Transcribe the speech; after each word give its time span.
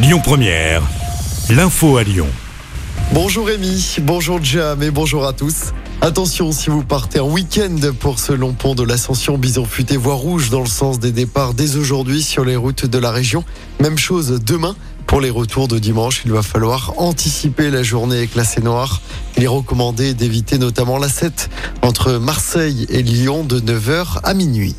Lyon 0.00 0.20
Première, 0.22 0.80
l'info 1.50 1.96
à 1.96 2.04
Lyon. 2.04 2.28
Bonjour 3.12 3.48
Rémi, 3.48 3.96
bonjour 4.02 4.38
Jam 4.40 4.80
et 4.80 4.92
bonjour 4.92 5.26
à 5.26 5.32
tous. 5.32 5.72
Attention 6.00 6.52
si 6.52 6.70
vous 6.70 6.84
partez 6.84 7.18
en 7.18 7.28
week-end 7.28 7.74
pour 7.98 8.20
ce 8.20 8.32
long 8.32 8.52
pont 8.52 8.76
de 8.76 8.84
l'ascension 8.84 9.38
Bison 9.38 9.64
Futé 9.64 9.96
voie 9.96 10.14
rouge 10.14 10.50
dans 10.50 10.60
le 10.60 10.66
sens 10.66 11.00
des 11.00 11.10
départs 11.10 11.52
dès 11.52 11.74
aujourd'hui 11.74 12.22
sur 12.22 12.44
les 12.44 12.54
routes 12.54 12.86
de 12.86 12.98
la 12.98 13.10
région. 13.10 13.42
Même 13.80 13.98
chose 13.98 14.38
demain. 14.46 14.76
Pour 15.08 15.20
les 15.20 15.30
retours 15.30 15.66
de 15.66 15.80
dimanche, 15.80 16.22
il 16.24 16.30
va 16.30 16.42
falloir 16.42 16.94
anticiper 16.98 17.68
la 17.68 17.82
journée 17.82 18.28
classée 18.28 18.60
noire. 18.60 19.02
Il 19.36 19.42
est 19.42 19.48
recommandé 19.48 20.14
d'éviter 20.14 20.58
notamment 20.58 20.98
la 20.98 21.08
7 21.08 21.50
entre 21.82 22.12
Marseille 22.18 22.86
et 22.88 23.02
Lyon 23.02 23.42
de 23.42 23.58
9h 23.58 24.20
à 24.22 24.32
minuit. 24.32 24.76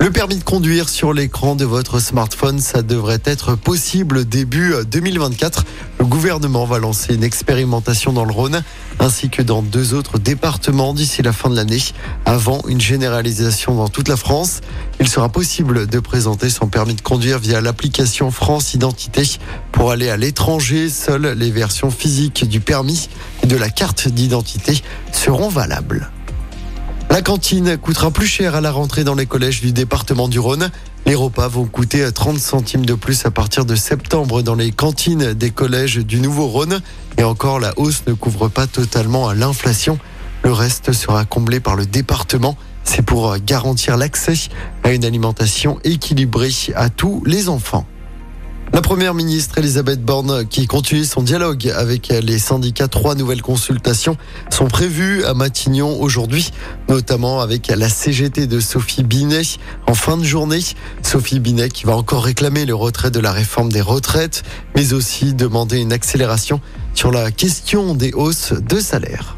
Le 0.00 0.12
permis 0.12 0.36
de 0.36 0.44
conduire 0.44 0.88
sur 0.88 1.12
l'écran 1.12 1.56
de 1.56 1.64
votre 1.64 1.98
smartphone, 1.98 2.60
ça 2.60 2.82
devrait 2.82 3.20
être 3.24 3.56
possible 3.56 4.24
début 4.24 4.72
2024. 4.88 5.64
Le 5.98 6.04
gouvernement 6.06 6.64
va 6.66 6.78
lancer 6.78 7.14
une 7.14 7.24
expérimentation 7.24 8.12
dans 8.12 8.24
le 8.24 8.32
Rhône 8.32 8.62
ainsi 9.00 9.28
que 9.28 9.42
dans 9.42 9.60
deux 9.60 9.94
autres 9.94 10.18
départements 10.18 10.94
d'ici 10.94 11.22
la 11.22 11.32
fin 11.32 11.50
de 11.50 11.56
l'année, 11.56 11.82
avant 12.24 12.62
une 12.68 12.80
généralisation 12.80 13.74
dans 13.74 13.88
toute 13.88 14.08
la 14.08 14.16
France. 14.16 14.60
Il 15.00 15.08
sera 15.08 15.28
possible 15.28 15.88
de 15.88 15.98
présenter 15.98 16.48
son 16.48 16.68
permis 16.68 16.94
de 16.94 17.00
conduire 17.00 17.40
via 17.40 17.60
l'application 17.60 18.30
France 18.30 18.74
Identité 18.74 19.22
pour 19.72 19.90
aller 19.90 20.10
à 20.10 20.16
l'étranger. 20.16 20.90
Seules 20.90 21.34
les 21.36 21.50
versions 21.50 21.90
physiques 21.90 22.48
du 22.48 22.60
permis 22.60 23.08
et 23.42 23.48
de 23.48 23.56
la 23.56 23.68
carte 23.68 24.06
d'identité 24.06 24.80
seront 25.12 25.48
valables. 25.48 26.08
La 27.10 27.22
cantine 27.22 27.78
coûtera 27.78 28.10
plus 28.10 28.26
cher 28.26 28.54
à 28.54 28.60
la 28.60 28.70
rentrée 28.70 29.02
dans 29.02 29.14
les 29.14 29.24
collèges 29.24 29.62
du 29.62 29.72
département 29.72 30.28
du 30.28 30.38
Rhône. 30.38 30.70
Les 31.06 31.14
repas 31.14 31.48
vont 31.48 31.64
coûter 31.64 32.12
30 32.12 32.38
centimes 32.38 32.84
de 32.84 32.94
plus 32.94 33.24
à 33.24 33.30
partir 33.30 33.64
de 33.64 33.74
septembre 33.74 34.42
dans 34.42 34.54
les 34.54 34.70
cantines 34.70 35.32
des 35.32 35.50
collèges 35.50 35.96
du 35.96 36.20
Nouveau 36.20 36.46
Rhône. 36.48 36.80
Et 37.16 37.24
encore, 37.24 37.60
la 37.60 37.72
hausse 37.78 38.02
ne 38.06 38.12
couvre 38.12 38.48
pas 38.48 38.66
totalement 38.66 39.32
l'inflation. 39.32 39.98
Le 40.44 40.52
reste 40.52 40.92
sera 40.92 41.24
comblé 41.24 41.60
par 41.60 41.76
le 41.76 41.86
département. 41.86 42.56
C'est 42.84 43.02
pour 43.02 43.36
garantir 43.38 43.96
l'accès 43.96 44.34
à 44.84 44.92
une 44.92 45.04
alimentation 45.04 45.78
équilibrée 45.84 46.52
à 46.74 46.90
tous 46.90 47.22
les 47.24 47.48
enfants. 47.48 47.86
La 48.72 48.82
première 48.82 49.14
ministre 49.14 49.58
Elisabeth 49.58 50.04
Borne 50.04 50.46
qui 50.46 50.66
continue 50.66 51.04
son 51.04 51.22
dialogue 51.22 51.72
avec 51.74 52.08
les 52.08 52.38
syndicats. 52.38 52.86
Trois 52.86 53.14
nouvelles 53.14 53.42
consultations 53.42 54.16
sont 54.50 54.68
prévues 54.68 55.24
à 55.24 55.34
Matignon 55.34 56.00
aujourd'hui, 56.00 56.50
notamment 56.88 57.40
avec 57.40 57.68
la 57.68 57.88
CGT 57.88 58.46
de 58.46 58.60
Sophie 58.60 59.02
Binet 59.02 59.42
en 59.86 59.94
fin 59.94 60.16
de 60.16 60.24
journée. 60.24 60.60
Sophie 61.02 61.40
Binet 61.40 61.70
qui 61.70 61.86
va 61.86 61.96
encore 61.96 62.24
réclamer 62.24 62.66
le 62.66 62.74
retrait 62.74 63.10
de 63.10 63.20
la 63.20 63.32
réforme 63.32 63.72
des 63.72 63.80
retraites, 63.80 64.42
mais 64.76 64.92
aussi 64.92 65.32
demander 65.32 65.78
une 65.78 65.92
accélération 65.92 66.60
sur 66.94 67.10
la 67.10 67.30
question 67.30 67.94
des 67.94 68.12
hausses 68.12 68.52
de 68.52 68.80
salaire. 68.80 69.37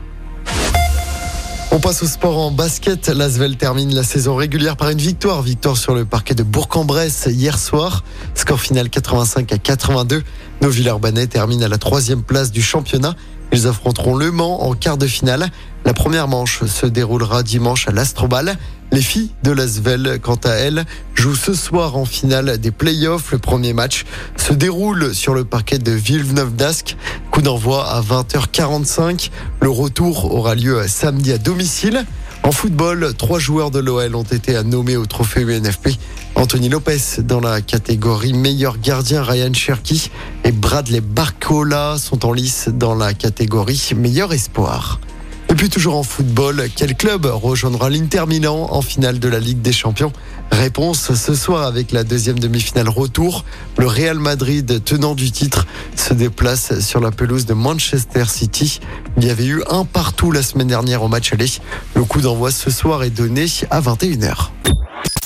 On 1.81 1.83
passe 1.83 2.03
au 2.03 2.07
sport 2.07 2.37
en 2.37 2.51
basket. 2.51 3.09
L'Asvel 3.09 3.57
termine 3.57 3.95
la 3.95 4.03
saison 4.03 4.37
régulière 4.37 4.77
par 4.77 4.91
une 4.91 4.99
victoire. 4.99 5.41
Victoire 5.41 5.79
sur 5.79 5.95
le 5.95 6.05
parquet 6.05 6.35
de 6.35 6.43
Bourg-en-Bresse 6.43 7.27
hier 7.31 7.59
soir. 7.59 8.05
Score 8.35 8.61
final 8.61 8.91
85 8.91 9.51
à 9.51 9.57
82. 9.57 10.23
Nos 10.61 10.69
Villeurbanais 10.69 11.27
terminent 11.27 11.65
à 11.65 11.69
la 11.69 11.79
troisième 11.79 12.23
place 12.23 12.51
du 12.53 12.61
championnat. 12.61 13.17
Ils 13.51 13.67
affronteront 13.67 14.15
Le 14.15 14.31
Mans 14.31 14.63
en 14.63 14.75
quart 14.75 14.99
de 14.99 15.07
finale. 15.07 15.49
La 15.87 15.95
première 15.95 16.29
manche 16.29 16.67
se 16.67 16.85
déroulera 16.85 17.43
dimanche 17.43 17.89
à 17.89 17.93
l'Astrobal. 17.93 18.59
Les 18.93 19.03
filles 19.03 19.31
de 19.45 19.53
l'Asvel, 19.53 20.19
quant 20.21 20.41
à 20.45 20.51
elles, 20.51 20.85
jouent 21.15 21.37
ce 21.37 21.55
soir 21.55 21.97
en 21.97 22.05
finale 22.05 22.59
des 22.59 22.73
playoffs. 22.73 23.31
Le 23.31 23.39
premier 23.39 23.73
match 23.73 24.05
se 24.37 24.53
déroule 24.53 25.15
sur 25.15 25.33
le 25.33 25.45
parquet 25.45 25.79
de 25.79 25.93
Villeneuve-d'Ascq. 25.93 26.97
Coup 27.31 27.41
d'envoi 27.41 27.87
à 27.87 28.01
20h45. 28.01 29.31
Le 29.61 29.71
retour 29.71 30.35
aura 30.35 30.57
lieu 30.57 30.83
samedi 30.89 31.33
à 31.33 31.39
domicile. 31.39 32.05
En 32.43 32.51
football, 32.51 33.15
trois 33.17 33.39
joueurs 33.39 33.71
de 33.71 33.79
l'OL 33.79 34.17
ont 34.17 34.23
été 34.25 34.61
nommés 34.65 34.97
au 34.97 35.07
trophée 35.07 35.43
UNFP. 35.43 35.91
Anthony 36.35 36.69
Lopez 36.69 37.21
dans 37.21 37.41
la 37.41 37.61
catégorie 37.61 38.33
meilleur 38.33 38.79
gardien, 38.79 39.23
Ryan 39.23 39.53
Cherky 39.53 40.11
et 40.43 40.53
Bradley 40.53 41.01
Barcola 41.01 41.97
sont 41.99 42.27
en 42.27 42.33
lice 42.33 42.71
dans 42.73 42.95
la 42.95 43.15
catégorie 43.15 43.93
meilleur 43.95 44.33
espoir. 44.33 45.01
Puis 45.61 45.69
toujours 45.69 45.97
en 45.97 46.03
football, 46.03 46.71
quel 46.75 46.97
club 46.97 47.27
rejoindra 47.27 47.91
l'Inter 47.91 48.25
Milan 48.27 48.69
en 48.71 48.81
finale 48.81 49.19
de 49.19 49.29
la 49.29 49.39
Ligue 49.39 49.61
des 49.61 49.75
Champions? 49.75 50.11
Réponse 50.51 51.13
ce 51.13 51.35
soir 51.35 51.67
avec 51.67 51.93
la 51.93 52.03
deuxième 52.03 52.39
demi-finale 52.39 52.89
retour. 52.89 53.45
Le 53.77 53.87
Real 53.87 54.19
Madrid, 54.19 54.83
tenant 54.83 55.15
du 55.15 55.31
titre, 55.31 55.67
se 55.97 56.15
déplace 56.15 56.81
sur 56.81 56.99
la 56.99 57.11
pelouse 57.11 57.45
de 57.45 57.53
Manchester 57.53 58.25
City. 58.25 58.81
Il 59.19 59.27
y 59.27 59.29
avait 59.29 59.45
eu 59.45 59.63
un 59.69 59.85
partout 59.85 60.33
la 60.33 60.43
semaine 60.43 60.69
dernière 60.69 61.03
au 61.03 61.09
match 61.09 61.35
aller. 61.35 61.51
Le 61.95 62.05
coup 62.05 62.23
d'envoi 62.23 62.51
ce 62.53 62.71
soir 62.71 63.03
est 63.03 63.11
donné 63.11 63.45
à 63.71 63.83
21h. 63.83 64.49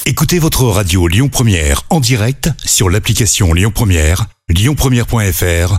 Écoutez 0.04 0.40
votre 0.40 0.64
radio 0.64 1.06
Lyon 1.06 1.28
Première 1.28 1.82
en 1.90 2.00
direct 2.00 2.50
sur 2.64 2.90
l'application 2.90 3.52
Lyon 3.52 3.70
Première, 3.72 4.26
lyonpremière.fr 4.48 5.78